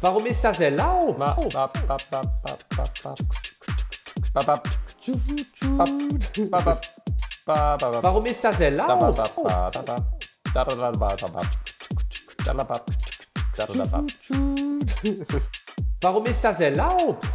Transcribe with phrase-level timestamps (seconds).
[0.00, 1.18] Warum ist das erlaubt?
[8.02, 9.18] Warum ist das erlaubt?
[16.02, 17.26] Warum ist das erlaubt?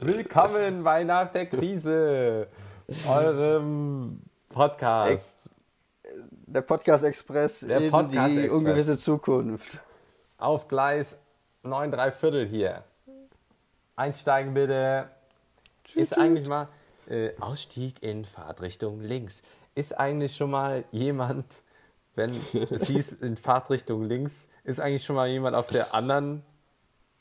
[0.00, 2.48] Willkommen bei Nach der Krise,
[3.08, 5.48] eurem Podcast.
[6.46, 8.58] Der Podcast Express Der in Podcast die Express.
[8.58, 9.78] ungewisse Zukunft.
[10.36, 11.16] Auf Gleis
[11.62, 12.84] 9 3 Viertel hier.
[13.96, 15.08] Einsteigen bitte.
[15.94, 16.68] Ist eigentlich mal
[17.08, 19.42] äh, Ausstieg in Fahrtrichtung links.
[19.74, 21.46] Ist eigentlich schon mal jemand,
[22.14, 22.38] wenn
[22.70, 26.42] es hieß in Fahrtrichtung links, ist eigentlich schon mal jemand auf der anderen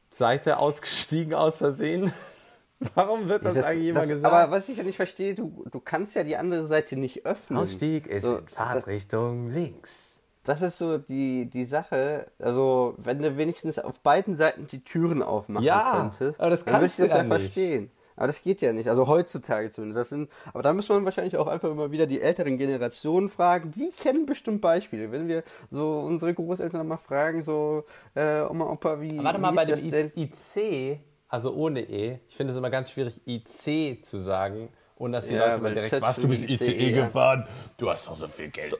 [0.09, 2.11] Seite ausgestiegen aus Versehen?
[2.95, 4.33] Warum wird das, eigentlich immer das- gesagt?
[4.33, 7.59] Aber was ich ja nicht verstehe, du, du kannst ja die andere Seite nicht öffnen.
[7.59, 10.19] Ausstieg ist So, in Fahrtrichtung links.
[10.43, 15.21] Das ist so die, die Sache, also wenn du wenigstens auf beiden Seiten die Türen
[15.21, 17.31] aufmachen Ja, könntest, aber das dann kannst du das ja ja nicht.
[17.43, 17.91] verstehen.
[18.21, 19.99] Aber das geht ja nicht, also heutzutage zumindest.
[19.99, 23.71] Das sind, aber da muss man wahrscheinlich auch einfach mal wieder die älteren Generationen fragen,
[23.71, 25.11] die kennen bestimmt Beispiele.
[25.11, 25.41] Wenn wir
[25.71, 30.11] so unsere Großeltern mal fragen, so äh, Oma, Opa, wie, Warte mal, bei dem?
[30.15, 35.25] IC, also ohne E, ich finde es immer ganz schwierig, IC zu sagen, ohne dass
[35.27, 37.05] die Ja, Leute mal direkt, was, du bist ICE ICE, ja.
[37.05, 37.47] gefahren,
[37.77, 38.77] du hast doch so viel Geld.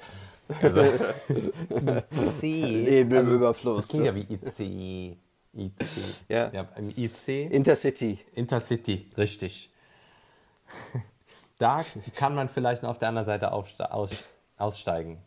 [0.62, 3.78] Also, IC, Leben im Überfluss.
[3.78, 5.18] das klingt ja wie IC,
[5.54, 5.74] IC.
[6.30, 6.50] Ja.
[6.54, 8.20] ja im IC, Intercity.
[8.36, 9.70] Intercity, richtig.
[11.58, 11.86] Da
[12.16, 13.68] kann man vielleicht noch auf der anderen Seite aus
[14.58, 15.20] aussteigen.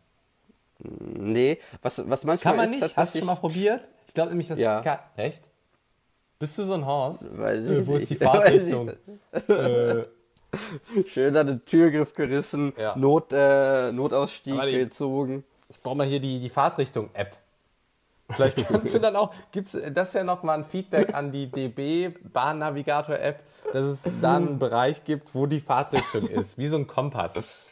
[0.78, 2.82] Nee, was, was manchmal Kann man ist nicht?
[2.82, 3.88] Hast du tatsächlich- schon mal probiert?
[4.06, 4.80] Ich glaube nämlich, dass Ja.
[4.82, 5.42] kann, Echt?
[6.38, 7.26] Bist du so ein Horst?
[7.38, 8.20] Weiß Äh, ich wo ist die nicht.
[8.24, 8.88] Weiß ich Fahrtrichtung?
[9.48, 10.04] äh,
[11.08, 12.96] Schön an den Türgriff gerissen, Ja.
[12.96, 15.44] Not, äh, Notausstieg Aber die- gezogen.
[15.68, 17.36] ich brauche mal hier die, die Fahrtrichtung-App.
[18.30, 23.40] Vielleicht kannst du dann auch, gibt's das ja nochmal ein Feedback an die DB Bahnnavigator-App,
[23.72, 27.62] dass es da einen Bereich gibt, wo die Fahrtrichtung ist, wie so ein Kompass.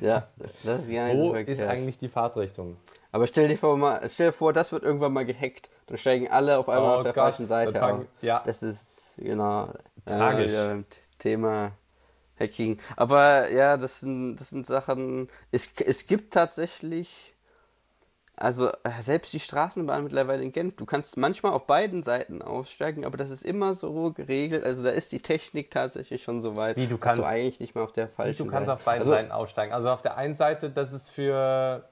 [0.00, 0.28] Ja,
[0.62, 2.76] das ist gar nicht Wo so ist eigentlich die Fahrtrichtung?
[3.12, 5.70] Aber stell dir, vor, mal, stell dir vor, das wird irgendwann mal gehackt.
[5.86, 8.04] Dann steigen alle auf einmal Oh auf der Gott, falschen Seite auf.
[8.20, 8.42] ja.
[8.44, 9.68] Das ist, genau,
[10.04, 10.46] Tragisch.
[10.46, 10.84] äh, wieder ein
[11.18, 11.72] Thema
[12.38, 12.78] Hacking.
[12.96, 17.33] Aber ja, das sind, das sind Sachen, es, es gibt tatsächlich,
[18.36, 23.04] also äh, selbst die Straßenbahn mittlerweile in Genf, du kannst manchmal auf beiden Seiten aussteigen,
[23.04, 26.76] aber das ist immer so geregelt, also da ist die Technik tatsächlich schon so weit,
[26.76, 28.78] Wie, du dass kannst- du eigentlich nicht mehr auf der Wie, falschen du kannst Seite.
[28.78, 29.72] auf beiden also, Seiten aussteigen.
[29.72, 31.84] Also auf der einen Seite, das ist für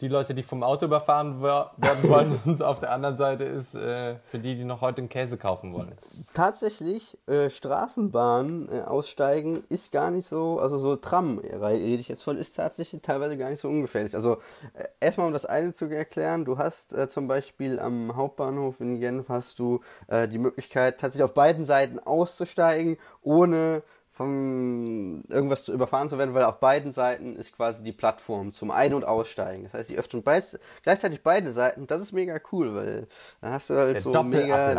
[0.00, 3.74] die Leute, die vom Auto überfahren wer- werden wollen, und auf der anderen Seite ist
[3.74, 5.94] äh, für die, die noch heute einen Käse kaufen wollen.
[6.34, 12.22] tatsächlich äh, Straßenbahn äh, aussteigen ist gar nicht so, also so Tram rede ich jetzt
[12.22, 14.14] von, ist tatsächlich teilweise gar nicht so ungefährlich.
[14.14, 14.38] Also
[14.74, 19.00] äh, erstmal um das eine zu erklären, du hast äh, zum Beispiel am Hauptbahnhof in
[19.00, 23.82] Genf hast du äh, die Möglichkeit tatsächlich auf beiden Seiten auszusteigen, ohne
[24.20, 28.70] von irgendwas zu überfahren zu werden, weil auf beiden Seiten ist quasi die Plattform zum
[28.70, 29.64] Ein- und Aussteigen.
[29.64, 30.44] Das heißt, die öffnen beid,
[30.82, 31.86] gleichzeitig beide Seiten.
[31.86, 33.06] Das ist mega cool, weil
[33.40, 34.74] dann hast du halt Der so mega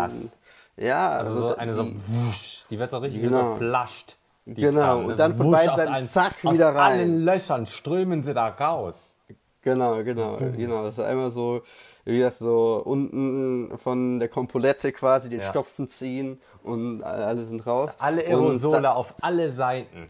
[0.78, 3.56] ja, Also so da- eine so, die- wusch, die wird so richtig Genau.
[3.57, 4.18] überflasht.
[4.46, 5.06] die Genau, Tram.
[5.06, 6.78] und dann von beiden aus Seiten allen- zack, aus wieder rein.
[6.78, 9.16] allen Löchern strömen sie da raus.
[9.63, 10.83] Genau, genau, genau.
[10.83, 11.61] Das ist einmal so,
[12.03, 15.49] wie das so unten von der Kompolette quasi den Ja.
[15.49, 17.91] Stopfen ziehen und alle sind raus.
[17.99, 20.09] Alle Aerosole auf alle Seiten.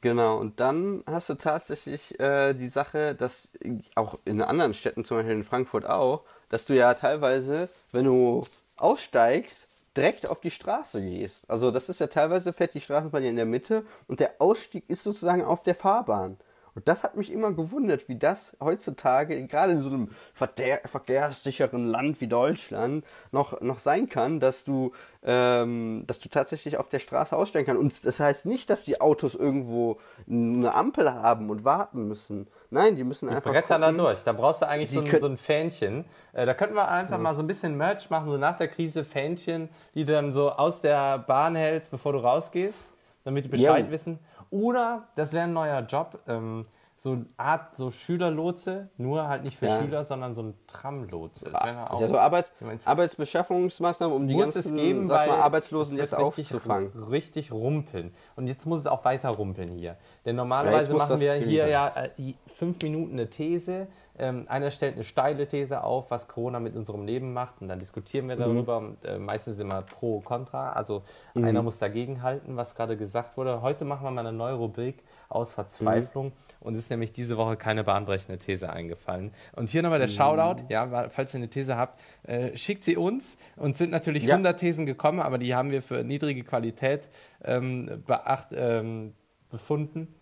[0.00, 3.50] Genau, und dann hast du tatsächlich äh, die Sache, dass
[3.94, 8.44] auch in anderen Städten, zum Beispiel in Frankfurt auch, dass du ja teilweise, wenn du
[8.76, 11.48] aussteigst, direkt auf die Straße gehst.
[11.50, 14.84] Also das ist ja teilweise fährt die Straßenbahn ja in der Mitte und der Ausstieg
[14.88, 16.38] ist sozusagen auf der Fahrbahn.
[16.74, 20.08] Und das hat mich immer gewundert, wie das heutzutage, gerade in so einem
[20.38, 24.92] verkehr- verkehrssicheren Land wie Deutschland, noch, noch sein kann, dass du,
[25.24, 27.80] ähm, dass du tatsächlich auf der Straße aussteigen kannst.
[27.82, 32.46] Und das heißt nicht, dass die Autos irgendwo eine Ampel haben und warten müssen.
[32.70, 33.50] Nein, die müssen einfach.
[33.50, 34.04] Brettern da gucken.
[34.04, 34.22] durch.
[34.22, 36.04] Da brauchst du eigentlich Die so ein, so ein Fähnchen.
[36.32, 39.04] Äh, da könnten wir einfach mal so ein bisschen Merch machen, so nach der Krise
[39.04, 42.90] Fähnchen, die du dann so aus der Bahn hältst, bevor du rausgehst,
[43.24, 43.90] damit die Bescheid Ja.
[43.90, 44.18] wissen.
[44.50, 46.66] Oder, das wäre ein neuer Job, ähm,
[46.96, 49.80] so eine Art so Schülerlotse, nur halt nicht für Ja.
[49.80, 51.48] Schüler, sondern so ein Tramlotse.
[51.50, 52.52] Das wäre Das auch, ist ja so Arbeits
[52.84, 56.90] Arbeitsbeschaffungsmaßnahmen, um die ganzen geben, sag mal, Arbeitslosen jetzt aufzufangen.
[57.10, 58.12] Richtig rumpeln.
[58.36, 59.96] Und jetzt muss es auch weiter rumpeln hier.
[60.26, 63.86] Denn normalerweise muss machen wir hier ja äh, die fünf Minuten eine These,
[64.20, 67.78] ähm, einer stellt eine steile These auf, was Corona mit unserem Leben macht und dann
[67.78, 68.78] diskutieren wir darüber.
[68.78, 70.72] Und, äh, meistens immer pro, contra.
[70.72, 71.02] Also
[71.34, 73.62] einer muss dagegen halten, was gerade gesagt wurde.
[73.62, 76.32] Heute machen wir mal eine neue Rubrik aus Verzweiflung
[76.64, 79.32] und es ist nämlich diese Woche keine bahnbrechende These eingefallen.
[79.56, 82.96] Und hier nochmal der Shoutout, ja, weil- falls ihr eine These habt, äh, schickt sie
[82.96, 84.34] uns und sind natürlich Ja.
[84.34, 87.08] 100 Thesen gekommen, aber die haben wir für niedrige Qualität
[87.44, 89.14] ähm, beacht, ähm,
[89.50, 90.14] befunden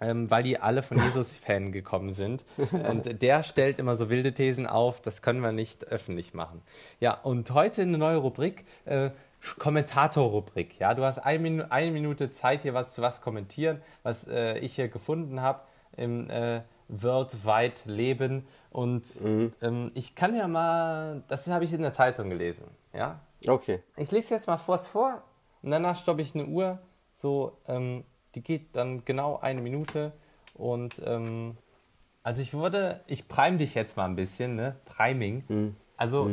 [0.00, 2.44] ähm, weil die alle von Jesus-Fan gekommen sind.
[2.88, 6.62] Und der stellt immer so wilde Thesen auf, das können wir nicht öffentlich machen.
[7.00, 9.10] Ja, und heute eine neue Rubrik, äh,
[9.58, 10.78] Kommentator-Rubrik.
[10.80, 14.58] Ja, du hast ein Minu eine Minute Zeit, hier was zu was kommentieren, was äh,
[14.58, 15.60] ich hier gefunden habe
[15.96, 18.46] im äh, Worldwide Leben.
[18.70, 19.06] Und
[19.62, 22.64] ähm, ich kann ja mal, das habe ich in der Zeitung gelesen.
[22.92, 23.82] Ja, Okay.
[23.96, 25.22] ich lese jetzt mal vors vor
[25.62, 26.78] und danach stoppe ich eine Uhr.
[27.14, 28.02] So, ähm,
[28.34, 30.12] die geht dann genau eine Minute.
[30.54, 31.56] Und ähm,
[32.22, 34.76] also ich wurde, ich prime dich jetzt mal ein bisschen, ne?
[34.84, 35.76] Priming.
[35.96, 36.30] Also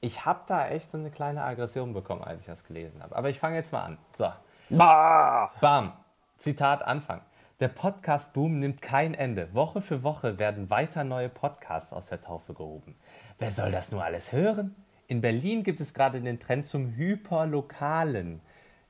[0.00, 3.16] ich habe da echt so eine kleine Aggression bekommen, als ich das gelesen habe.
[3.16, 3.98] Aber ich fange jetzt mal an.
[4.12, 4.30] So.
[4.70, 5.50] Bah!
[5.60, 5.92] Bam.
[6.36, 7.22] Zitat Anfang.
[7.60, 9.54] Der Podcast-Boom nimmt kein Ende.
[9.54, 12.96] Woche für Woche werden weiter neue Podcasts aus der Taufe gehoben.
[13.38, 14.74] Wer soll das nur alles hören?
[15.06, 18.40] In Berlin gibt es gerade den Trend zum Hyperlokalen.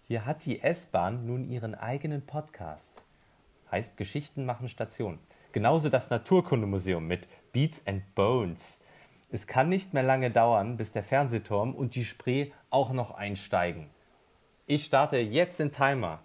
[0.06, 3.02] Hier hat die S-Bahn nun ihren eigenen Podcast.
[3.70, 5.18] Heißt Geschichten machen Station.
[5.52, 8.82] Genauso das Naturkundemuseum mit Beats and Bones.
[9.30, 13.88] Es kann nicht mehr lange dauern, bis der Fernsehturm und die Spree auch noch einsteigen.
[14.66, 16.20] Ich starte jetzt den Timer.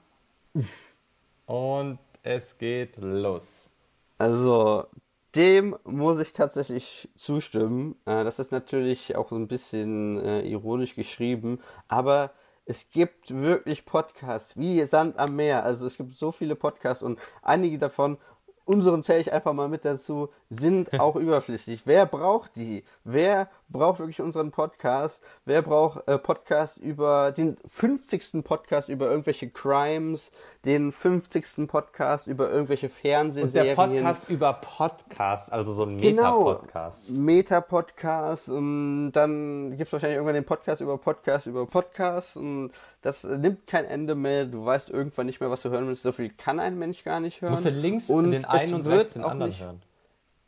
[1.45, 3.71] Und es geht los.
[4.17, 4.87] Also,
[5.35, 7.95] dem muss ich tatsächlich zustimmen.
[8.05, 12.31] Äh, Das ist natürlich auch so ein bisschen äh, ironisch geschrieben, aber
[12.69, 15.63] es gibt wirklich Podcasts wie Sand am Meer.
[15.63, 18.19] Also es gibt so viele Podcasts und einige davon,
[18.63, 21.81] unseren zähle ich einfach mal mit dazu, sind auch überflüssig.
[21.85, 22.83] Wer braucht die?
[23.03, 25.21] Wer braucht wirklich unseren Podcast?
[25.45, 28.43] Wer braucht äh, Podcast über den 50.
[28.43, 30.31] Podcast über irgendwelche Crimes,
[30.65, 31.67] den 50.
[31.67, 33.53] Podcast über irgendwelche Und Fernsehserien?
[33.53, 37.09] der Podcast über Podcasts, also so ein Genau, Meta-Podcast.
[37.11, 42.71] Meta-Podcast und dann gibt es wahrscheinlich irgendwann den Podcast über Podcast über Podcast und
[43.01, 44.45] das nimmt kein Ende mehr.
[44.45, 46.03] Du weißt irgendwann nicht mehr, was du hören willst.
[46.03, 47.51] So viel kann ein Mensch gar nicht hören.
[47.51, 49.81] Musst du links und den einen und rechts den auch anderen nicht, hören.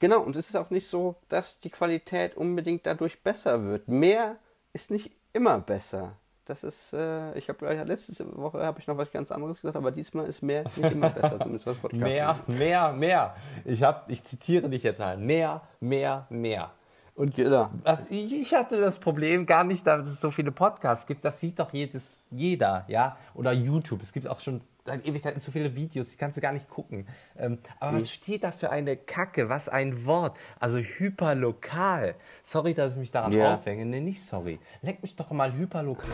[0.02, 3.88] Genau, und es ist auch nicht so, dass die Qualität unbedingt dadurch besser wird.
[3.88, 4.38] Mehr
[4.74, 6.14] ist nicht immer besser.
[6.46, 9.78] Das ist, äh, ich habe gleich letzte Woche habe ich noch was ganz anderes gesagt,
[9.78, 13.36] aber diesmal ist mehr nicht immer besser, zumindest was Podcast Mehr, mehr, mehr.
[13.64, 15.18] Ich, hab, ich zitiere dich jetzt mal.
[15.18, 16.72] Mehr, mehr, mehr.
[17.14, 17.70] Und Genau.
[17.84, 21.24] was, ich ich hatte das Problem gar nicht, dass es so viele Podcasts gibt.
[21.24, 23.18] Das sieht doch jedes, jeder, ja.
[23.36, 24.02] Oder YouTube.
[24.02, 27.08] Es gibt auch schon seit Ewigkeiten so viele Videos, die kannst du gar nicht gucken.
[27.38, 29.50] Ähm, aber was steht da für eine Kacke?
[29.50, 30.36] Was ein Wort.
[30.60, 32.16] Also hyperlokal.
[32.42, 33.54] Sorry, dass ich mich daran Ja.
[33.54, 33.86] aufhänge.
[33.86, 34.60] Nee, nicht sorry.
[34.82, 36.10] Leck mich doch mal hyperlokal.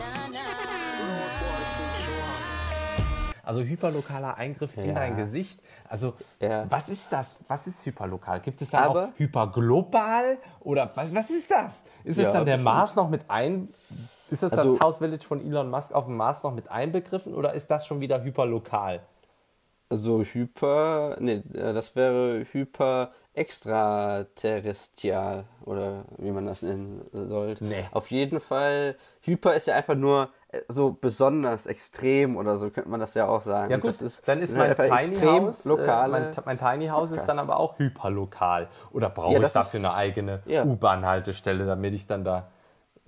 [3.42, 4.94] Also hyperlokaler Eingriff in Ja.
[4.94, 5.60] dein Gesicht.
[5.88, 6.66] Also Ja.
[6.70, 7.38] was ist das?
[7.48, 8.40] Was ist hyperlokal?
[8.40, 10.36] Gibt es Aber- auch hyperglobal?
[10.60, 11.82] Oder was, was ist das?
[12.04, 12.64] Ist es Ja, dann der bestimmt.
[12.64, 13.68] Mars noch mit ein...
[14.30, 17.34] Ist das Also- das House Village von Elon Musk auf dem Mars noch mit einbegriffen
[17.34, 19.00] oder ist das schon wieder hyperlokal?
[19.90, 27.64] So hyper, nee, äh, das wäre hyper extraterrestrial oder wie man das nennen sollte.
[27.64, 27.84] Nee.
[27.92, 32.90] Auf jeden Fall, hyper ist ja einfach nur äh, so besonders extrem oder so könnte
[32.90, 33.70] man das ja auch sagen.
[33.70, 36.18] Ja gut, das ist, dann ist mein Tiny House, lokale.
[36.18, 38.68] äh, mein, mein Tiny House ist dann aber auch hyperlokal.
[38.92, 40.64] Oder brauche Ja, ich dafür ist- eine eigene Ja.
[40.64, 42.48] U-Bahn-Haltestelle, damit ich dann da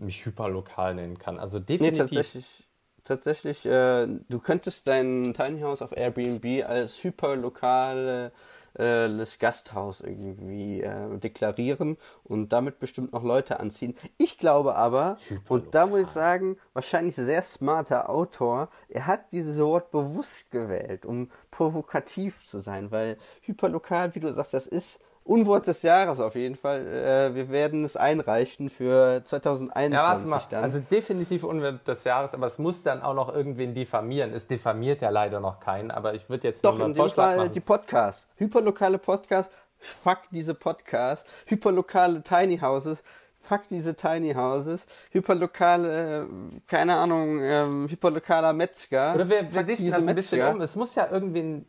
[0.00, 1.38] mich hyperlokal nennen kann?
[1.38, 1.98] Also nee, definitiv.
[1.98, 2.68] tatsächlich,
[3.04, 8.32] tatsächlich, äh, du könntest dein Tiny House auf Airbnb als hyperlokale
[8.74, 13.96] äh, das Gasthaus irgendwie äh, deklarieren und damit bestimmt noch Leute anziehen.
[14.16, 19.58] Ich glaube aber, und da muss ich sagen, wahrscheinlich sehr smarter Autor, er hat dieses
[19.58, 25.68] Wort bewusst gewählt, um provokativ zu sein, weil hyperlokal, wie du sagst, das ist Unwort
[25.68, 26.84] des Jahres auf jeden Fall.
[26.88, 30.42] Äh, wir werden es einreichen für 2021 Ja, warte mal.
[30.50, 30.64] dann.
[30.64, 34.32] Also definitiv Unwert des Jahres, aber es muss dann auch noch irgendwen diffamieren.
[34.34, 36.96] Es diffamiert ja leider noch keinen, aber ich würde jetzt Doch, mal einen in dem
[36.96, 37.52] Vorschlag Fall machen.
[37.52, 38.26] die Podcasts.
[38.38, 41.24] Hyperlokale Podcasts, fuck diese Podcasts.
[41.46, 43.00] Hyperlokale Tiny Houses,
[43.40, 44.84] fuck diese Tiny Houses.
[45.12, 46.26] Hyperlokale, äh,
[46.66, 49.14] keine Ahnung, ähm, hyperlokaler Metzger.
[49.14, 50.60] Oder wir, wir dichten das ein bisschen um.
[50.60, 51.64] Es muss ja irgendwie,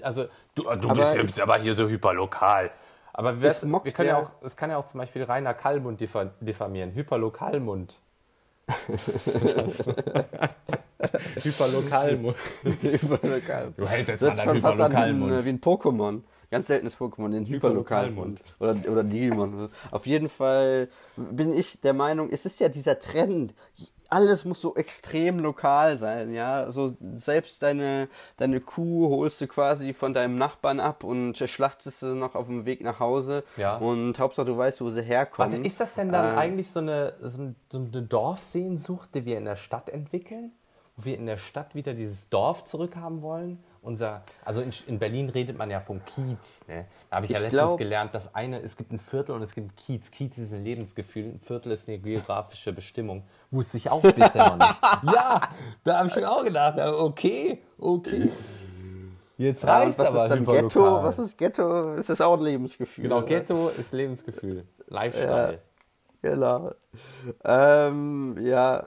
[0.00, 2.70] also du, du bist jetzt aber hier so hyperlokal.
[3.18, 6.30] Aber wir, wir können ja auch, es kann ja auch zum Beispiel Rainer Kallmund diffa-
[6.40, 6.92] diffamieren.
[6.94, 8.00] Hyperlokalmund.
[11.42, 12.36] Hyperlokalmund.
[12.82, 13.72] Hyperlokal.
[13.76, 15.32] Du hältst jetzt Das an ist deinem schon fast an wie ein, Hyperlokalmund.
[15.32, 16.22] äh, wie ein Pokémon.
[16.50, 18.42] Ganz seltenes Pokémon, den Hyperlokalmund.
[18.60, 19.68] Oder, oder Digimon.
[19.90, 23.52] Auf jeden Fall bin ich der Meinung, es ist ja dieser Trend.
[24.08, 26.70] Alles muss so extrem lokal sein, ja.
[26.70, 32.14] So selbst deine, deine Kuh holst du quasi von deinem Nachbarn ab und schlachtest sie
[32.14, 33.42] noch auf dem Weg nach Hause.
[33.56, 33.76] Ja.
[33.78, 35.52] Und Hauptsache du weißt, wo sie herkommen.
[35.52, 39.24] Warte, ist das denn dann Äh, eigentlich so eine, so ein- so eine Dorfsehnsucht, die
[39.24, 40.52] wir in der Stadt entwickeln?
[40.96, 43.62] Wo wir in der Stadt wieder dieses Dorf zurückhaben wollen?
[43.86, 46.66] Unser, also in, in Berlin redet man ja vom Kiez.
[46.66, 46.86] Ne?
[47.08, 49.42] Da habe ich, ja Ich letztens glaub- gelernt, dass eine, es gibt ein Viertel und
[49.42, 50.10] es gibt ein Kiez.
[50.10, 53.22] Kiez ist ein Lebensgefühl, ein Viertel ist eine geografische Bestimmung.
[53.52, 54.80] Wusste ich auch bisher noch nicht.
[55.14, 55.40] Ja,
[55.84, 58.28] da habe ich mir auch gedacht, ja, okay, okay.
[59.38, 60.62] Jetzt Ja, und reicht's was aber ist dann hyperlokal.
[60.68, 61.02] Ghetto?
[61.04, 61.92] Was ist Ghetto?
[61.94, 63.04] Ist das auch ein Lebensgefühl?
[63.04, 63.26] Genau, oder?
[63.26, 65.60] Ghetto ist Lebensgefühl, Lifestyle.
[66.22, 66.72] Genau.
[67.44, 68.86] Ähm, ja,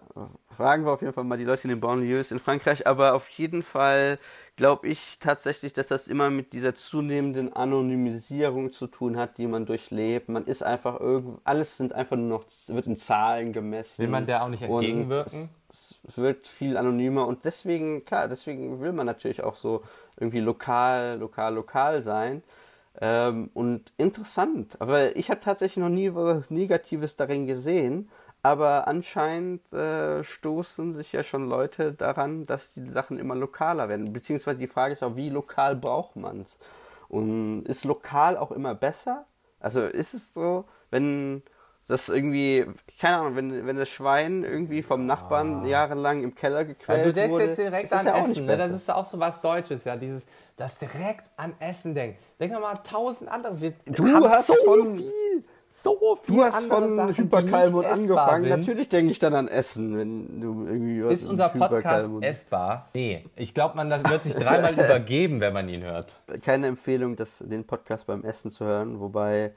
[0.57, 3.29] fragen wir auf jeden Fall mal die Leute in den Banlieues in Frankreich, aber auf
[3.29, 4.17] jeden Fall
[4.59, 9.65] glaube ich tatsächlich, dass das immer mit dieser zunehmenden Anonymisierung zu tun hat, die man
[9.65, 10.27] durchlebt.
[10.27, 14.01] Man ist einfach irgend, alles sind einfach nur noch, wird in Zahlen gemessen.
[14.01, 15.49] Will man der auch nicht entgegenwirken?
[15.69, 19.81] Es, es wird viel anonymer und deswegen, klar, deswegen will man natürlich auch so
[20.17, 22.43] irgendwie lokal, lokal, lokal sein.
[22.99, 28.09] Ähm, und interessant, aber ich habe tatsächlich noch nie was Negatives darin gesehen.
[28.41, 34.13] Aber anscheinend äh, stoßen sich ja schon Leute daran, dass die Sachen immer lokaler werden.
[34.13, 36.57] Beziehungsweise die Frage ist auch, wie lokal braucht man es?
[37.09, 39.25] Und ist lokal auch immer besser?
[39.59, 41.43] Also ist es so, wenn
[41.87, 42.65] das irgendwie,
[42.99, 47.13] keine Ahnung, wenn, wenn das Schwein irgendwie vom Nachbarn jahrelang im Keller gequält Weil du
[47.13, 48.57] denkst wurde, jetzt direkt an ja Essen, ne?
[48.57, 52.19] das ist auch so was Deutsches, ja, dieses, das direkt an Essen denkt.
[52.39, 53.59] Denk doch mal an tausend andere.
[53.59, 55.43] Wir Du haben hast so von- viel,
[55.83, 57.43] so viel Du hast von Sachen, essbar
[57.91, 58.41] angefangen.
[58.43, 58.49] sind.
[58.59, 62.87] Natürlich denke ich dann an Essen, wenn du irgendwie was Ist unser Podcast essbar?
[62.93, 66.21] Nee, ich glaube, man wird sich dreimal übergeben, wenn man ihn hört.
[66.43, 69.53] Keine Empfehlung, das, den Podcast beim Essen zu hören, wobei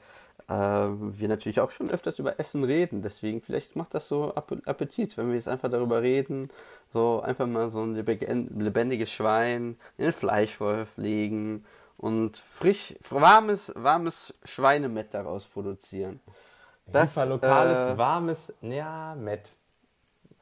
[0.47, 3.01] äh, wir natürlich auch schon öfters über Essen reden.
[3.01, 6.49] Deswegen vielleicht macht das so App- Appetit, wenn wir jetzt einfach darüber reden,
[6.91, 11.65] so einfach mal so ein lebendiges Schwein in den Fleischwolf legen
[12.03, 16.19] und frisch, warmes, warmes Schweinemett daraus produzieren.
[16.85, 19.53] Das, Hyperlokales, äh, warmes, ja, Met.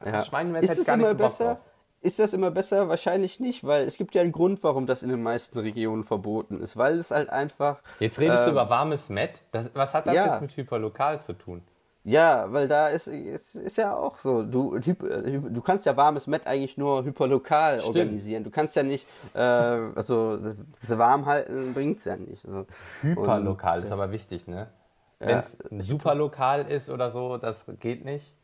[0.04, 0.24] Ja.
[0.24, 1.60] Schweinemett ist es gar nicht immer so besser?
[2.00, 2.88] Ist das immer besser?
[2.88, 6.60] Wahrscheinlich nicht, weil es gibt ja einen Grund, warum das in den meisten Regionen verboten
[6.60, 9.42] ist, weil es halt einfach Jetzt redest du ähm, über warmes Met.
[9.52, 10.32] Das, was hat das ja.
[10.32, 11.62] jetzt mit Hyperlokal zu tun?
[12.04, 14.42] Ja, weil da ist, ist, ist ja auch so.
[14.42, 17.96] Du, äh, du kannst ja warmes Met eigentlich nur hyperlokal Stimmt.
[17.96, 18.44] organisieren.
[18.44, 20.38] Du kannst ja nicht, äh, also
[20.80, 22.42] das Warmhalten bringt's ja nicht.
[22.42, 22.66] So.
[23.02, 24.68] Hyperlokal ist aber wichtig, ne?
[25.20, 28.34] Wenn es superlokal ist oder so, das geht nicht.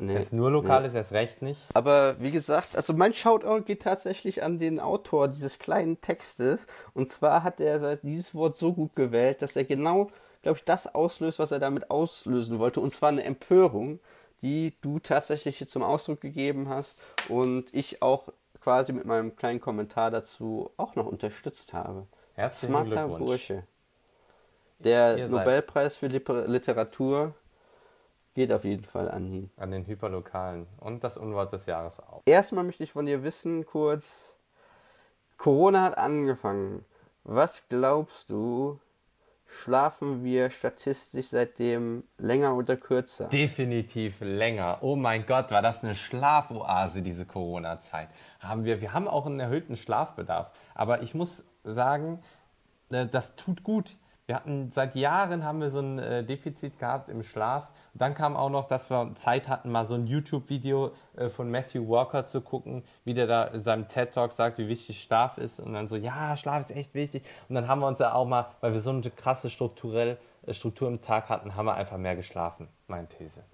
[0.00, 0.86] Nee, Wenn es nur lokal nee.
[0.86, 1.60] ist, erst recht nicht.
[1.74, 6.66] Aber wie gesagt, also mein Shoutout geht tatsächlich an den Autor dieses kleinen Textes.
[6.94, 10.08] Und zwar hat er dieses Wort so gut gewählt, dass er genau,
[10.42, 12.80] glaube ich, das auslöst, was er damit auslösen wollte.
[12.80, 14.00] Und zwar eine Empörung,
[14.42, 18.28] die du tatsächlich zum Ausdruck gegeben hast und ich auch
[18.60, 22.06] quasi mit meinem kleinen Kommentar dazu auch noch unterstützt habe.
[22.34, 23.18] Herzlichen Smarter Glückwunsch.
[23.18, 23.62] Bursche.
[24.78, 27.34] Der Nobelpreis für Liter- Literatur
[28.34, 29.50] geht auf jeden Fall an ihn.
[29.56, 30.68] An den Hyperlokalen.
[30.78, 32.22] Und das Unwort des Jahres auch.
[32.26, 34.36] Erstmal möchte ich von dir wissen, kurz,
[35.36, 36.84] Corona hat angefangen.
[37.24, 38.78] Was glaubst du,
[39.48, 43.28] schlafen wir statistisch seitdem länger oder kürzer?
[43.28, 44.78] Definitiv länger.
[44.82, 48.08] Oh mein Gott, war das eine Schlafoase, diese Corona-Zeit.
[48.40, 50.52] Haben wir, wir haben auch einen erhöhten Schlafbedarf.
[50.74, 52.22] Aber ich muss sagen,
[52.90, 53.96] äh, das tut gut.
[54.28, 57.72] Wir hatten seit Jahren haben wir so ein äh, Defizit gehabt im Schlaf.
[57.94, 61.50] Und dann kam auch noch, dass wir Zeit hatten, mal so ein YouTube-Video äh, von
[61.50, 65.60] Matthew Walker zu gucken, wie der da in seinem TED-Talk sagt, wie wichtig Schlaf ist.
[65.60, 67.24] Und dann so, ja, Schlaf ist echt wichtig.
[67.48, 70.52] Und dann haben wir uns ja auch mal, weil wir so eine krasse strukturell, äh,
[70.52, 72.68] Struktur im Tag hatten, haben wir einfach mehr geschlafen.
[72.86, 73.44] Meine These.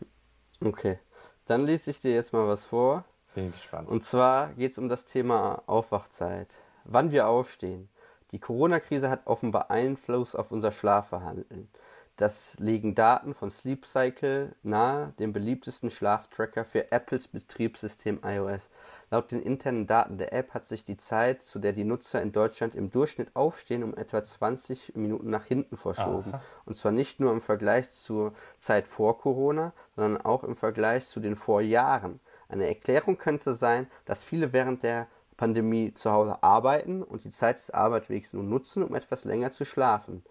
[0.60, 0.98] Okay,
[1.46, 3.04] dann lese ich dir jetzt mal was vor.
[3.36, 3.88] Bin gespannt.
[3.88, 6.52] Und zwar geht es um das Thema Aufwachzeit.
[6.82, 7.88] Wann wir aufstehen.
[8.34, 11.68] Die Corona-Krise hat offenbar Einfluss auf unser Schlafverhalten.
[12.16, 18.70] Das legen Daten von Sleep Cycle nahe, dem beliebtesten Schlaftracker für Apples Betriebssystem iOS.
[19.12, 22.32] Laut den internen Daten der App hat sich die Zeit, zu der die Nutzer in
[22.32, 26.34] Deutschland im Durchschnitt aufstehen, um etwa 20 Minuten nach hinten verschoben.
[26.34, 26.42] Aha.
[26.64, 31.20] Und zwar nicht nur im Vergleich zur Zeit vor Corona, sondern auch im Vergleich zu
[31.20, 32.18] den Vorjahren.
[32.48, 37.58] Eine Erklärung könnte sein, dass viele während der Pandemie zu Hause arbeiten und die Zeit
[37.58, 40.24] des Arbeitswegs nun nutzen, um etwas länger zu schlafen.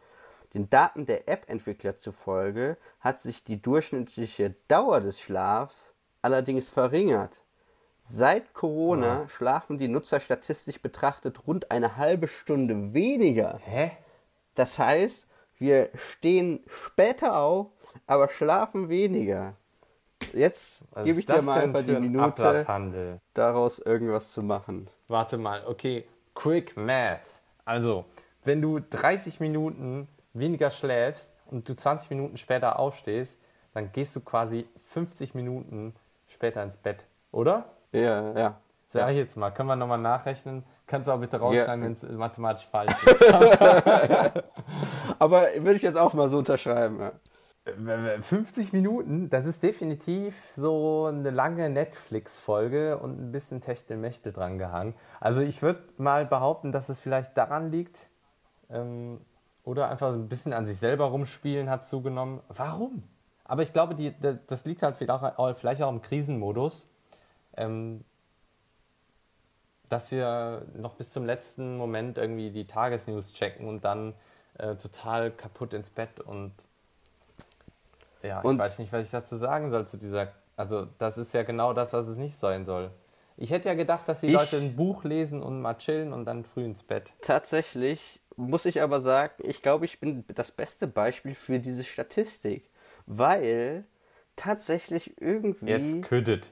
[0.54, 7.44] Den Daten der App-Entwickler zufolge hat sich die durchschnittliche Dauer des Schlafs allerdings verringert.
[8.02, 13.60] Seit Corona schlafen die Nutzer statistisch betrachtet rund eine halbe Stunde weniger.
[13.64, 13.92] Hä?
[14.56, 15.26] Das heißt,
[15.58, 17.68] wir stehen später auf,
[18.06, 19.56] aber schlafen weniger.
[20.34, 24.88] Jetzt Was gebe ich dir mal einfach die ein Minute, daraus irgendwas zu machen.
[25.08, 27.20] Warte mal, okay, quick math.
[27.66, 28.06] Also,
[28.44, 33.40] wenn du 30 Minuten weniger schläfst und du 20 Minuten später aufstehst,
[33.74, 35.94] dann gehst du quasi 50 Minuten
[36.28, 37.66] später ins Bett, oder?
[37.92, 38.58] Ja, ja.
[38.88, 40.64] Sag ich jetzt mal, können wir nochmal nachrechnen?
[40.86, 43.24] Kannst du auch bitte rausschneiden, wenn es mathematisch falsch ist.
[45.18, 47.00] Aber würde ich jetzt auch mal so unterschreiben.
[47.00, 47.12] Ja.
[47.66, 54.96] 50 Minuten, das ist definitiv so eine lange Netflix-Folge und ein bisschen Techtelmechtel dran gehangen.
[55.22, 58.10] Also ich würde mal behaupten, dass es vielleicht daran liegt
[58.70, 59.22] ähm,
[59.64, 62.42] oder einfach ein bisschen an sich selber rumspielen hat zugenommen.
[62.50, 63.04] Warum?
[63.46, 66.88] Aber ich glaube, die, da- das liegt halt vielleicht auch, vielleicht auch im Krisenmodus,
[67.58, 68.04] ähm,
[69.90, 74.14] dass wir noch bis zum letzten Moment irgendwie die Tagesnews checken und dann
[74.58, 76.52] äh, total kaputt ins Bett und
[78.24, 80.32] ja, ich Und- weiß nicht, was ich dazu sagen soll zu dieser.
[80.56, 82.92] Also, das ist ja genau das, was es nicht sein soll.
[83.38, 86.26] Ich hätte ja gedacht, dass die Ich- Leute ein Buch lesen und mal chillen und
[86.26, 87.12] dann früh ins Bett.
[87.22, 92.70] Tatsächlich muss ich aber sagen, ich glaube, ich bin das beste Beispiel für diese Statistik,
[93.08, 93.86] weil
[94.36, 96.52] tatsächlich irgendwie, Jetzt küttet.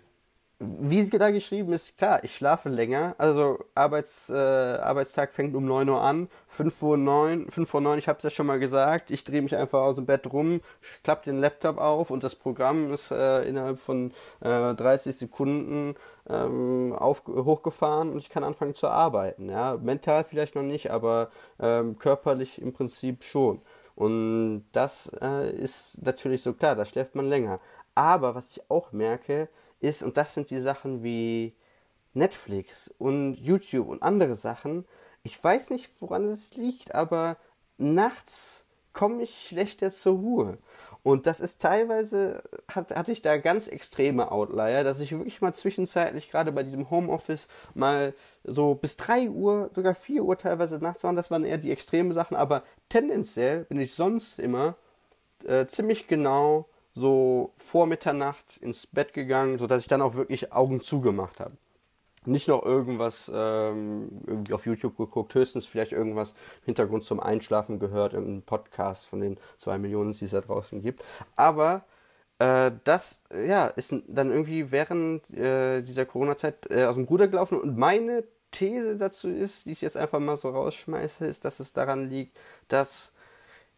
[0.64, 5.90] Wie da geschrieben ist, klar, ich schlafe länger, also Arbeits, äh, Arbeitstag fängt um 9
[5.90, 9.10] Uhr an, 5 Uhr 9, 5 vor 9, ich habe es ja schon mal gesagt,
[9.10, 10.62] ich drehe mich einfach aus dem Bett rum,
[11.04, 15.96] klappe den Laptop auf und das Programm ist äh, innerhalb von äh, 30 Sekunden
[16.30, 19.50] ähm, auf, hochgefahren und ich kann anfangen zu arbeiten.
[19.50, 19.78] Ja?
[19.82, 23.62] Mental vielleicht noch nicht, aber ähm, körperlich im Prinzip schon.
[23.96, 27.60] Und das äh, ist natürlich so klar, da schläft man länger.
[27.96, 29.50] Aber was ich auch merke,
[29.82, 31.54] ist, und das sind die Sachen wie
[32.14, 34.86] Netflix und YouTube und andere Sachen,
[35.24, 37.38] ich weiß nicht, woran es liegt, aber
[37.78, 40.58] nachts komme ich schlechter zur Ruhe.
[41.04, 45.54] Und das ist teilweise, hat, hatte ich da ganz extreme Outlier, dass ich wirklich mal
[45.54, 48.14] zwischenzeitlich, gerade bei diesem Homeoffice, mal
[48.44, 51.16] so bis 3 Uhr, sogar 4 Uhr teilweise nachts waren.
[51.16, 54.76] Das waren eher die extremen Sachen, aber tendenziell bin ich sonst immer
[55.48, 60.82] äh, ziemlich genau so vor Mitternacht ins Bett gegangen, sodass ich dann auch wirklich Augen
[60.82, 61.56] zugemacht habe.
[62.26, 67.80] Nicht noch irgendwas ähm, irgendwie auf YouTube geguckt, höchstens vielleicht irgendwas im Hintergrund zum Einschlafen
[67.80, 71.04] gehört, irgendein Podcast von den zwei Millionen, die es da draußen gibt.
[71.36, 71.84] Aber
[72.38, 77.60] äh, das ja, ist dann irgendwie während äh, dieser Corona-Zeit äh, aus dem Ruder gelaufen.
[77.60, 81.74] Und meine These dazu ist, die ich jetzt einfach mal so rausschmeiße, ist, dass es
[81.74, 83.14] daran liegt, dass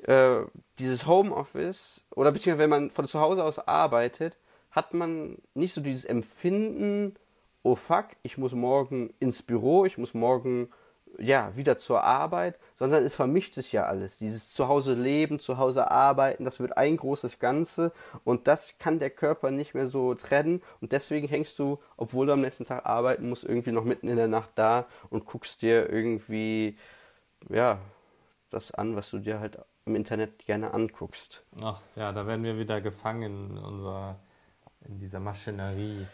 [0.08, 0.44] äh,
[0.80, 4.38] dieses Homeoffice oder beziehungsweise wenn man von zu Hause aus arbeitet,
[4.72, 7.16] hat man nicht so dieses Empfinden,
[7.62, 10.70] oh fuck, ich muss morgen ins Büro, ich muss morgen
[11.20, 14.18] ja wieder zur Arbeit, sondern es vermischt sich ja alles.
[14.18, 17.92] Dieses Zuhause leben, Zuhause arbeiten, das wird ein großes Ganze
[18.24, 22.34] und das kann der Körper nicht mehr so trennen und deswegen hängst du, obwohl du
[22.34, 25.90] am nächsten Tag arbeiten musst, irgendwie noch mitten in der Nacht da und guckst dir
[25.90, 26.78] irgendwie
[27.50, 27.80] ja
[28.50, 31.44] das an, was du dir halt im Internet gerne anguckst.
[31.62, 34.18] Ach ja, da werden wir wieder gefangen in, unserer,
[34.88, 36.06] in dieser Maschinerie.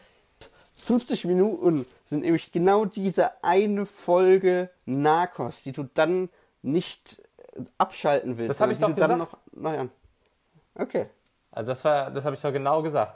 [0.77, 6.29] 50 Minuten sind nämlich genau diese eine Folge Narcos, die du dann
[6.61, 7.21] nicht
[7.53, 8.49] äh, abschalten willst.
[8.49, 9.55] Das hab sondern ich doch du dann gesagt.
[9.55, 9.91] noch an.
[10.75, 11.07] Okay,
[11.51, 13.15] Also das war, das habe ich doch genau gesagt.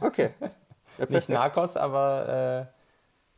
[0.00, 0.30] okay.
[1.08, 1.28] Nicht.
[1.28, 2.72] Narcos, aber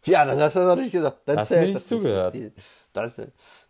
[0.04, 1.18] Ja, das hast du natürlich gesagt.
[1.26, 2.34] Dann Hast du nicht zugehört?
[2.92, 3.20] Das,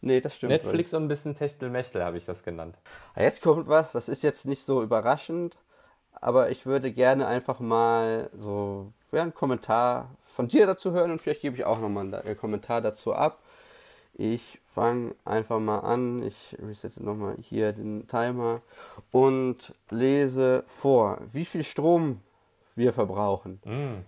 [0.00, 0.52] nee, das stimmt.
[0.52, 2.76] Netflix und ein bisschen Techtelmechtel habe ich das genannt.
[3.14, 5.56] Ah, Jetzt kommt was, das ist jetzt nicht so überraschend,
[6.12, 11.20] aber ich würde gerne einfach mal so ja, einen Kommentar von dir dazu hören und
[11.20, 13.42] vielleicht gebe ich auch nochmal einen Kommentar dazu ab.
[14.14, 18.60] Ich fange einfach mal an, ich resette nochmal hier den Timer
[19.12, 22.20] und lese vor, wie viel Strom
[22.76, 23.60] wir verbrauchen.
[23.64, 24.04] Mm.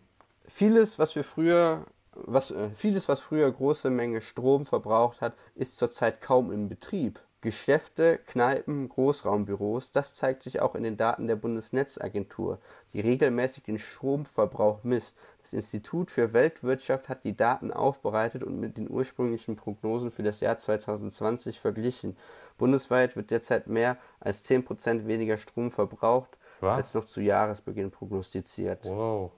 [0.49, 5.79] Vieles, was wir früher, was, äh, vieles, was früher große Menge Strom verbraucht hat, ist
[5.79, 7.21] zurzeit kaum im Betrieb.
[7.43, 12.61] Geschäfte, Kneipen, Großraumbüros, das zeigt sich auch in den Daten der Bundesnetzagentur,
[12.93, 15.17] die regelmäßig den Stromverbrauch misst.
[15.43, 20.39] Das Institut für Weltwirtschaft hat die Daten aufbereitet und mit den ursprünglichen Prognosen für das
[20.39, 22.17] Jahr 2020 verglichen.
[22.59, 26.77] Bundesweit wird derzeit mehr als 10% weniger Strom verbraucht, Was?
[26.77, 28.85] als noch zu Jahresbeginn prognostiziert.
[28.85, 29.33] Wow.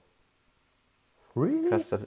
[1.35, 1.69] Really?
[1.69, 2.05] Krass, das,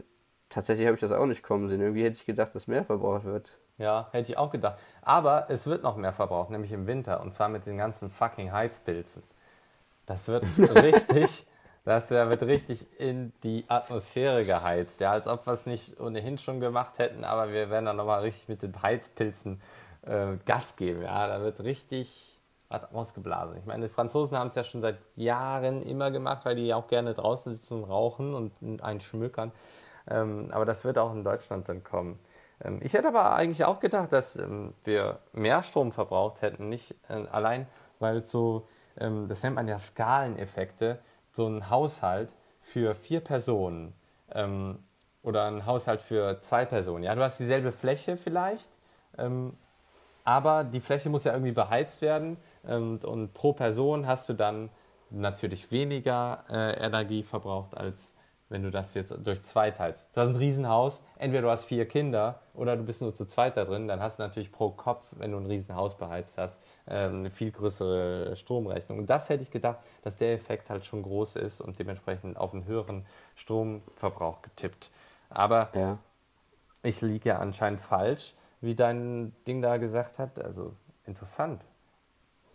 [0.48, 1.80] tatsächlich habe ich das auch nicht kommen sehen.
[1.80, 3.56] Irgendwie hätte ich gedacht, dass mehr verbraucht wird.
[3.78, 4.78] Ja, hätte ich auch gedacht.
[5.02, 7.20] Aber es wird noch mehr verbraucht, nämlich im Winter.
[7.20, 9.22] Und zwar mit den ganzen fucking Heizpilzen.
[10.06, 11.46] Das wird richtig,
[11.84, 15.00] das wird richtig in die Atmosphäre geheizt.
[15.00, 18.20] Ja, als ob wir es nicht ohnehin schon gemacht hätten, aber wir werden dann nochmal
[18.22, 19.60] richtig mit den Heizpilzen
[20.02, 21.02] äh, Gas geben.
[21.02, 23.56] Ja, da wird richtig was ausgeblasen.
[23.58, 26.76] Ich meine, die Franzosen haben es ja schon seit Jahren immer gemacht, weil die ja
[26.76, 29.52] auch gerne draußen sitzen und rauchen und einen schmückern.
[30.10, 32.14] Ähm, aber das wird auch in Deutschland dann kommen.
[32.64, 36.94] Ähm, ich hätte aber eigentlich auch gedacht, dass ähm, wir mehr Strom verbraucht hätten, nicht
[37.08, 37.66] äh, allein,
[37.98, 40.98] weil so, das nennt man ja Skaleneffekte,
[41.30, 43.92] so ein Haushalt für vier Personen
[45.22, 47.04] oder ein Haushalt für zwei Personen.
[47.04, 48.72] Ja, du hast dieselbe Fläche vielleicht,
[50.24, 54.70] aber die Fläche muss ja irgendwie beheizt werden und, und pro Person hast du dann
[55.10, 58.16] natürlich weniger äh, Energie verbraucht als
[58.48, 60.08] wenn du das jetzt durch zwei teilst.
[60.14, 63.56] Du hast ein Riesenhaus, entweder du hast vier Kinder oder du bist nur zu zweit
[63.56, 67.20] da drin, dann hast du natürlich pro Kopf, wenn du ein Riesenhaus beheizt hast, ähm,
[67.20, 68.98] eine viel größere Stromrechnung.
[68.98, 72.54] Und das hätte ich gedacht, dass der Effekt halt schon groß ist und dementsprechend auf
[72.54, 74.90] einen höheren Stromverbrauch getippt.
[75.30, 75.98] Aber ja.
[76.82, 80.42] ich liege ja anscheinend falsch, wie dein Ding da gesagt hat.
[80.42, 80.72] Also
[81.04, 81.62] interessant.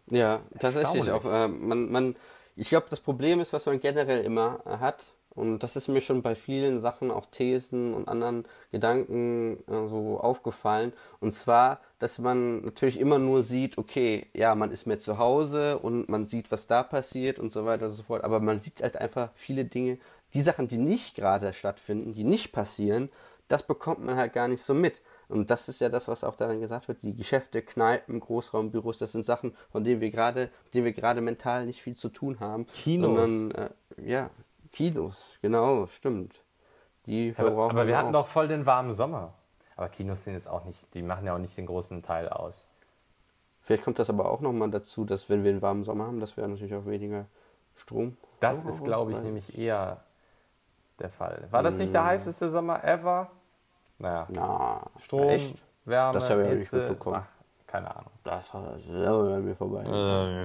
[0.08, 1.24] Ja, tatsächlich auch.
[1.26, 2.16] Äh, man, man,
[2.56, 6.22] ich glaube, das Problem ist, was man generell immer hat, und das ist mir schon
[6.22, 10.94] bei vielen Sachen, auch Thesen und anderen Gedanken äh, so aufgefallen.
[11.20, 15.80] Und zwar, dass man natürlich immer nur sieht, okay, ja, man ist mehr zu Hause
[15.80, 18.24] und man sieht, was da passiert und so weiter und so fort.
[18.24, 19.98] Aber man sieht halt einfach viele Dinge,
[20.34, 23.10] die Sachen, die nicht gerade stattfinden, die nicht passieren,
[23.48, 25.02] das bekommt man halt gar nicht so mit.
[25.30, 27.02] Und das ist ja das, was auch darin gesagt wird.
[27.02, 31.66] Die Geschäfte, Kneipen, Großraumbüros, das sind Sachen, von denen wir gerade, denen wir gerade mental
[31.66, 32.68] nicht viel zu tun haben.
[32.68, 33.08] Kinos.
[33.08, 33.70] Sondern, äh,
[34.06, 34.30] ja,
[34.74, 36.44] Kinos, genau, stimmt.
[37.06, 39.34] Die verbrauchen aber, aber wir hatten doch voll den warmen Sommer.
[39.76, 42.68] Aber Kinos sind jetzt auch nicht, die machen ja auch nicht den großen Teil aus.
[43.62, 46.36] Vielleicht kommt das aber auch nochmal dazu, dass wenn wir einen warmen Sommer haben, dass
[46.36, 47.26] wir natürlich auch weniger
[47.76, 48.18] Strom.
[48.40, 50.04] Das ist, glaube ich, nämlich eher
[51.00, 51.48] der Fall.
[51.50, 52.10] War das nicht der hm.
[52.10, 53.32] heißeste Sommer ever?
[54.00, 54.28] Naja.
[54.30, 55.56] Na, Strom, echt?
[55.86, 57.24] Wärme, das habe ich Hitze, nicht mitbekommen.
[57.24, 57.43] Ach,
[57.74, 58.12] keine Ahnung.
[58.24, 59.84] Das ist an mir vorbei.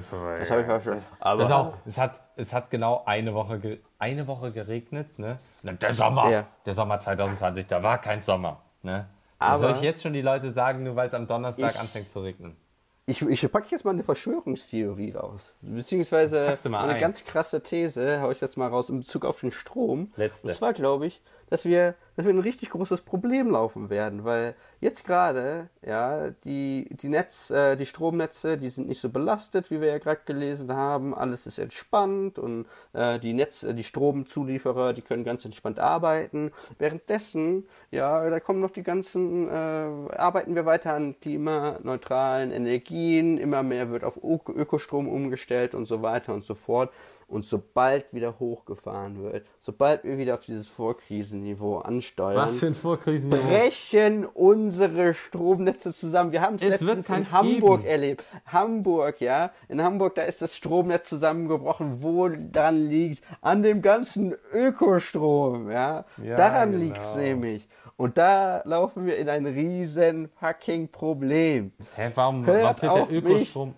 [0.00, 0.38] Vorbei.
[0.38, 0.96] Das habe ich auch schon.
[1.20, 5.18] Aber das auch, es, hat, es hat genau eine Woche, eine Woche geregnet.
[5.18, 5.36] Ne?
[5.62, 6.46] Der Sommer, ja.
[6.64, 8.62] der Sommer 2020, da war kein Sommer.
[8.82, 9.08] Ne?
[9.38, 12.08] Aber soll ich jetzt schon die Leute sagen, nur weil es am Donnerstag ich, anfängt
[12.08, 12.56] zu regnen?
[13.04, 15.54] Ich, ich packe jetzt mal eine Verschwörungstheorie raus.
[15.60, 16.98] Beziehungsweise eine ein.
[16.98, 20.12] ganz krasse These, haue ich jetzt mal raus, in Bezug auf den Strom.
[20.16, 20.48] Letzte.
[20.48, 24.54] Das war, glaube ich, dass wir, dass wir ein richtig großes Problem laufen werden, weil
[24.80, 29.80] jetzt gerade, ja, die, die Netz, äh, die Stromnetze, die sind nicht so belastet, wie
[29.80, 31.14] wir ja gerade gelesen haben.
[31.14, 36.52] Alles ist entspannt und äh, die Netz, äh, die Stromzulieferer, die können ganz entspannt arbeiten.
[36.78, 43.62] Währenddessen, ja, da kommen noch die ganzen, äh, arbeiten wir weiter an klimaneutralen Energien, immer
[43.62, 46.92] mehr wird auf Ökostrom umgestellt und so weiter und so fort.
[47.28, 52.74] Und sobald wieder hochgefahren wird, sobald wir wieder auf dieses Vorkrisenniveau ansteuern, Was für ein
[52.74, 53.46] Vorkrisenniveau?
[53.46, 56.32] brechen unsere Stromnetze zusammen.
[56.32, 57.92] Wir haben es letztens in Hamburg geben.
[57.92, 58.24] erlebt.
[58.46, 59.50] Hamburg, ja.
[59.68, 62.02] In Hamburg, da ist das Stromnetz zusammengebrochen.
[62.02, 63.22] Wo daran liegt?
[63.42, 66.06] An dem ganzen Ökostrom, ja.
[66.24, 66.84] ja daran genau.
[66.84, 67.68] liegt es nämlich.
[67.98, 71.72] Und da laufen wir in ein riesen fucking Problem.
[71.94, 73.68] Hä, warum, warum führt der Ökostrom?
[73.68, 73.76] Mich,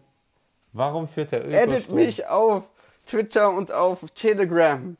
[0.72, 1.68] warum führt der Ökostrom?
[1.68, 2.70] Edit mich auf
[3.10, 4.96] Twitter und auf Telegram.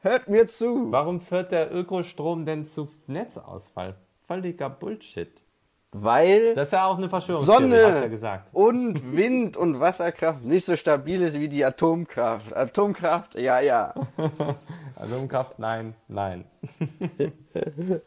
[0.00, 0.92] Hört mir zu.
[0.92, 3.96] Warum führt der Ökostrom denn zu Netzausfall?
[4.22, 5.42] Völliger Bullshit.
[5.90, 8.54] Weil das ist ja auch eine Verschwörungstheorie, Sonne hast ja gesagt.
[8.54, 12.56] und Wind und Wasserkraft nicht so stabil ist wie die Atomkraft.
[12.56, 13.92] Atomkraft, ja, ja.
[14.94, 16.44] Atomkraft, nein, nein.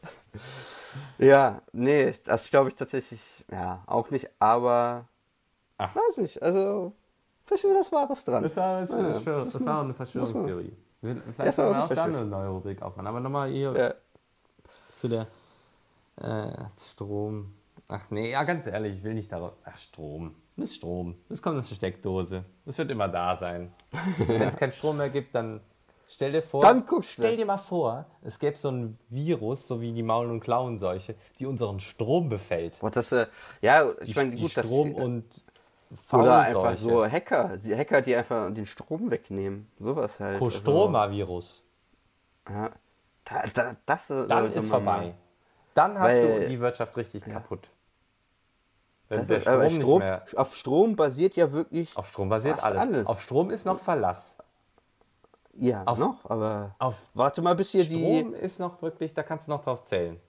[1.17, 3.19] ja, nee, das glaube ich tatsächlich,
[3.51, 5.09] ja, auch nicht, aber
[5.77, 5.93] Ach.
[5.93, 6.93] weiß ich, also
[7.45, 8.43] Vielleicht ist was Wahres dran.
[8.43, 10.73] Das war, das, ja, das, das, war eine Verschwörungstheorie.
[11.01, 13.07] Vielleicht sollen wir auch da eine neue Rubrik aufmachen.
[13.07, 13.93] Aber nochmal hier ja.
[14.91, 15.27] zu der
[16.17, 17.53] äh, Strom.
[17.87, 19.53] Ach nee, ja, ganz ehrlich, ich will nicht darauf.
[19.63, 20.35] Ach, Strom.
[20.57, 21.15] Das ist Strom.
[21.29, 22.45] Das kommt aus der Steckdose.
[22.65, 23.71] Das wird immer da sein.
[24.17, 25.59] Wenn es keinen Strom mehr gibt, dann
[26.07, 26.63] stell dir vor.
[26.63, 30.31] Dann guckst Stell dir mal vor, es gäbe so ein Virus, so wie die Maul-
[30.31, 32.79] und Klauenseuche, die unseren Strom befällt.
[32.79, 33.27] Boah, das, äh,
[33.61, 35.25] ja, ich meine, gut, Strom das, und
[36.11, 39.71] oder einfach so Hacker, Hacker, die einfach den Strom wegnehmen.
[39.79, 40.39] Sowas halt.
[40.39, 41.63] Kostroma-Virus.
[42.45, 42.69] Also, ja.
[43.25, 45.15] Da, da, das Dann ist vorbei.
[45.73, 47.33] Dann hast Weil, du die Wirtschaft richtig ja.
[47.33, 47.69] kaputt.
[49.09, 50.03] Wenn der Strom, Strom
[50.35, 51.95] auf Strom basiert ja wirklich.
[51.95, 52.79] Auf Strom basiert alles.
[52.79, 53.07] alles.
[53.07, 54.35] Auf Strom ist noch Verlass.
[55.53, 56.75] Ja, auf, noch, aber.
[56.79, 58.19] Auf warte mal, bis hier Strom die.
[58.19, 60.19] Strom ist noch wirklich, da kannst du noch drauf zählen.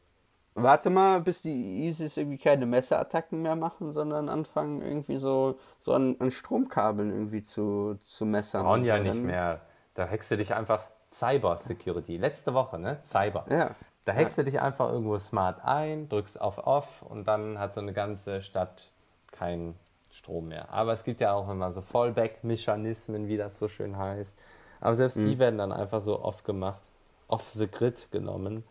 [0.59, 5.93] Warte mal, bis die ISIS irgendwie keine Messerattacken mehr machen, sondern anfangen irgendwie so, so
[5.93, 8.65] an, an Stromkabeln irgendwie zu, zu messern.
[8.65, 9.61] Brauchen ja nicht mehr.
[9.95, 12.17] Da hackst du dich einfach Cyber Security.
[12.17, 12.99] Letzte Woche, ne?
[13.05, 13.45] Cyber.
[13.51, 13.77] Ja.
[14.07, 14.45] Da hackst ja.
[14.45, 18.41] du dich einfach irgendwo smart ein, drückst auf Off und dann hat so eine ganze
[18.41, 18.93] Stadt
[19.33, 19.75] keinen
[20.11, 20.73] Strom mehr.
[20.73, 24.43] Aber es gibt ja auch immer so Fallback-Mechanismen, wie das so schön heißt.
[24.81, 26.81] Aber selbst die werden dann einfach so off gemacht,
[27.29, 28.65] off the grid genommen.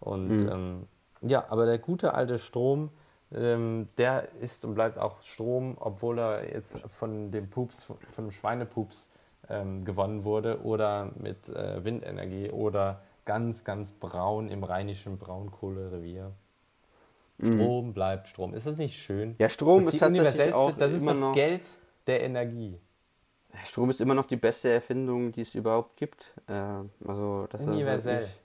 [0.00, 0.88] Und ähm,
[1.22, 2.90] ja, aber der gute alte Strom,
[3.34, 8.30] ähm, der ist und bleibt auch Strom, obwohl er jetzt von dem Pups, von dem
[8.30, 9.10] Schweinepups
[9.48, 16.32] ähm, gewonnen wurde oder mit äh, Windenergie oder ganz, ganz braun im rheinischen Braunkohlerevier.
[17.42, 18.54] Strom bleibt Strom.
[18.54, 19.34] Ist das nicht schön?
[19.38, 21.62] Ja, Strom das ist die tatsächlich auch Das ist immer das noch- Geld
[22.06, 22.78] der Energie.
[23.64, 26.34] Strom ist immer noch die beste Erfindung, die es überhaupt gibt.
[26.46, 26.52] Äh,
[27.06, 28.20] also das ist Universell.
[28.20, 28.40] wirklich-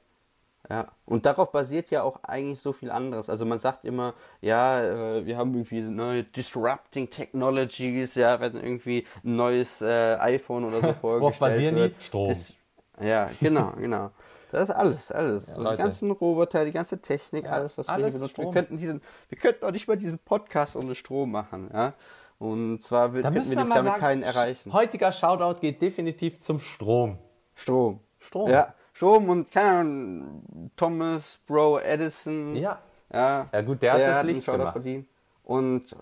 [0.70, 3.30] Ja, und darauf basiert ja auch eigentlich so viel anderes.
[3.30, 9.06] Also man sagt immer, ja, äh, wir haben irgendwie neue Disrupting Technologies, ja, wenn irgendwie
[9.24, 11.82] ein neues äh, iPhone oder so vorgestellt basieren die?
[11.82, 12.02] wird.
[12.04, 12.28] Strom.
[12.28, 12.54] Das,
[13.02, 14.12] ja, genau, genau.
[14.52, 15.56] Das ist alles, alles.
[15.56, 18.38] so die ganzen Roboter, die ganze Technik, Ja, alles, was wir alles hier benutzen.
[18.44, 21.94] Wir könnten, diesen, wir könnten auch nicht mal diesen Podcast ohne Strom machen, ja.
[22.40, 24.72] Und zwar wird, Da könnten wir wir damit sagen, keinen erreichen.
[24.74, 27.18] heutiger Shoutout geht definitiv zum Strom.
[27.56, 28.00] Strom.
[28.20, 28.50] Strom.
[28.50, 32.56] Ja, Strom und keine Ahnung, Thomas, Bro, Edison.
[32.56, 32.80] Ja.
[33.14, 34.74] Ja, Ja gut, der hat das einen Licht gemacht.
[34.74, 35.08] verdient.
[35.44, 35.96] Und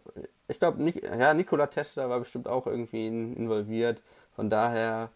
[0.47, 0.81] ich glaube,
[1.19, 4.01] ja, Nikola Tesla war bestimmt auch irgendwie in, involviert.
[4.35, 5.09] Von daher,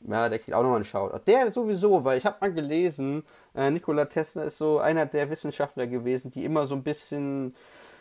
[0.00, 1.20] ja, der kriegt auch nochmal einen Shoutout.
[1.26, 3.22] Der sowieso, weil ich habe mal gelesen,
[3.54, 7.54] äh, Nikola Tesla ist so einer der Wissenschaftler gewesen, die immer so ein bisschen,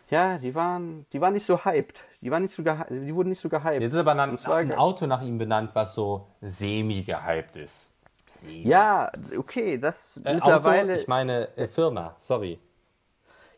[0.10, 2.04] ja, die waren, die waren nicht so hyped.
[2.22, 3.82] Die waren nicht so die wurden nicht so gehyped.
[3.82, 7.92] Jetzt ist aber zwar- ein Auto nach ihm benannt, was so semi-gehypt ist.
[8.44, 10.94] Ja, okay, das Äh, mittlerweile.
[10.94, 12.60] Auto, ich meine äh, Firma, sorry.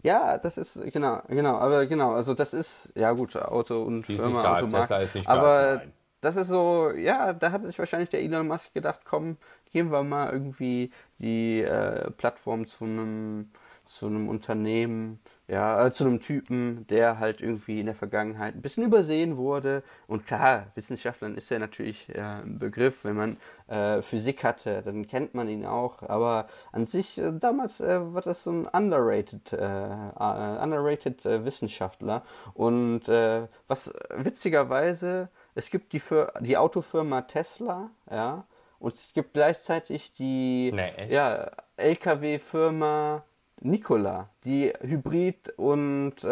[0.03, 4.13] Ja, das ist, genau, genau, aber genau, also das ist, ja gut, Auto und Die
[4.13, 5.93] ist Firma, nicht gehypt, Automarke, Tesla ist nicht aber gehypt, nein.
[6.21, 9.37] das ist so, ja, da hat sich wahrscheinlich der Elon Musk gedacht, komm,
[9.71, 13.51] geben wir mal irgendwie die äh, Plattform zu einem
[13.87, 18.61] zu einem Unternehmen, ja, äh, zu einem Typen, der halt irgendwie in der Vergangenheit ein
[18.61, 19.83] bisschen übersehen wurde.
[20.07, 25.07] Und klar, Wissenschaftlern ist ja natürlich äh, ein Begriff, wenn man äh, Physik hatte, dann
[25.07, 26.03] kennt man ihn auch.
[26.03, 32.23] Aber an sich, äh, damals äh, war das so ein underrated, äh, underrated Wissenschaftler.
[32.53, 38.45] Und was witzigerweise, es gibt die, Fir die Autofirma Tesla, ja,
[38.79, 43.23] und es gibt gleichzeitig die Nee, ja, LKW-Firma
[43.61, 46.27] Nikola, die Hybrid- und äh,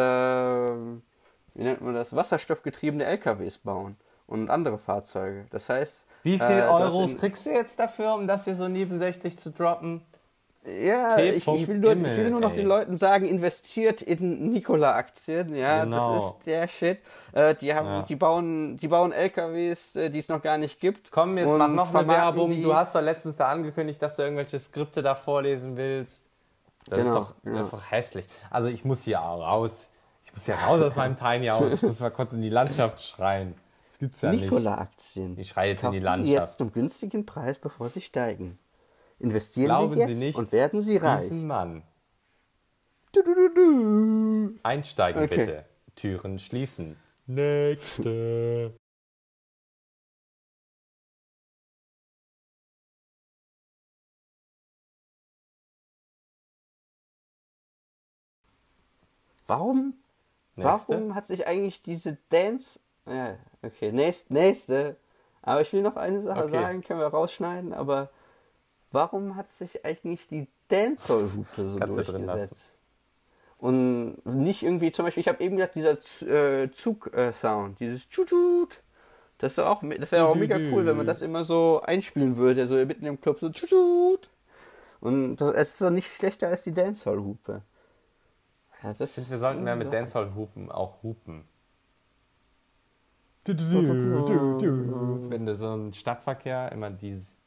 [1.56, 3.96] wie nennt man das, wasserstoffgetriebene LKWs bauen
[4.28, 5.46] und andere Fahrzeuge.
[5.52, 9.38] Das heißt, Wie viel äh, Euros kriegst du jetzt dafür, um das hier so nebensächlich
[9.40, 10.02] zu droppen?
[10.68, 12.58] Ja, ich, ich, will nur, ich will Himmel, nur noch ey.
[12.58, 16.16] den Leuten sagen, investiert in Nikola-Aktien, ja, Genau.
[16.16, 16.98] das ist der Shit.
[17.34, 18.02] Äh, die haben, Ja.
[18.02, 21.12] die bauen, die bauen LKWs, äh, die es noch gar nicht gibt.
[21.12, 22.62] Komm, jetzt mach noch eine Werbung.
[22.64, 26.25] Du hast doch letztens da angekündigt, dass du irgendwelche Skripte da vorlesen willst.
[26.88, 27.58] Das, Genau, ist, doch, genau.
[27.58, 28.28] das ist doch hässlich.
[28.50, 29.90] Also ich muss hier raus.
[30.24, 31.74] Ich muss hier raus aus meinem Tiny House.
[31.74, 33.56] Ich muss mal kurz in die Landschaft schreien.
[33.90, 34.42] Das gibt's ja nicht.
[34.42, 35.38] Nikola-Aktien.
[35.40, 36.50] Ich schreie jetzt in die Kaufen Sie Landschaft.
[36.50, 38.60] jetzt zum günstigen Preis, bevor sie steigen.
[39.20, 41.22] Investieren Glauben Sie Sie jetzt nicht, und werden Sie reich.
[41.22, 41.84] Diesen Mann.
[43.14, 44.60] Du, du, du, du.
[44.64, 45.38] Einsteigen Okay.
[45.38, 45.66] bitte.
[45.96, 46.98] Türen schließen.
[47.28, 48.74] Nächste.
[59.48, 59.94] Warum?
[60.56, 60.94] Nächste.
[60.94, 62.80] Warum hat sich eigentlich diese Dance.
[63.06, 64.96] Ja, okay, nächste, nächste.
[65.42, 66.52] Aber ich will noch eine Sache Okay.
[66.52, 68.10] sagen, können wir rausschneiden, aber
[68.92, 72.74] warum hat sich eigentlich die Dancehall-Hupe so durchgesetzt?
[73.58, 78.82] Und nicht irgendwie, zum Beispiel, ich habe eben gesagt, dieser äh, Zug-Sound, dieses Tschutschut.
[79.38, 82.76] Das, auch, das wäre auch mega cool, wenn man das immer so einspielen würde, so
[82.76, 84.30] mitten im Club, so Tschutschut.
[85.00, 87.62] Und das, ist doch nicht schlechter als die Dancehall-Hupe.
[88.84, 91.46] Ja, das Ich finde, wir sollten mehr mit so- Dancehall-Hupen auch hupen.
[93.46, 95.30] Du, du, du, du, du.
[95.30, 97.38] Wenn du so ein Stadtverkehr immer dieses.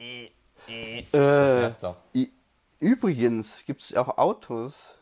[0.68, 1.96] Äh, doch.
[2.14, 2.30] i-
[2.78, 4.94] übrigens gibt es auch Autos.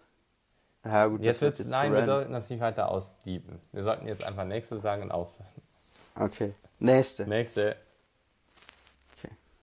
[0.85, 2.15] Ja, gut, Jetzt wird zu nein, wir random.
[2.17, 3.61] sollten das nicht weiter ausdieben.
[3.73, 5.49] Wir sollten jetzt einfach nächste sagen und aufhören.
[6.15, 6.55] Okay.
[6.79, 7.27] Nächste.
[7.27, 7.77] Nächste.